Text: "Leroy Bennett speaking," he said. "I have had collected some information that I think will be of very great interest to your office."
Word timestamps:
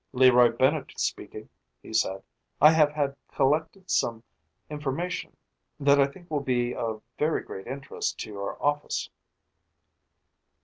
"Leroy 0.13 0.49
Bennett 0.49 0.93
speaking," 0.99 1.47
he 1.83 1.93
said. 1.93 2.23
"I 2.59 2.71
have 2.71 2.91
had 2.91 3.15
collected 3.31 3.91
some 3.91 4.23
information 4.67 5.37
that 5.79 6.01
I 6.01 6.07
think 6.07 6.31
will 6.31 6.39
be 6.39 6.73
of 6.73 7.03
very 7.19 7.43
great 7.43 7.67
interest 7.67 8.17
to 8.21 8.31
your 8.31 8.57
office." 8.65 9.11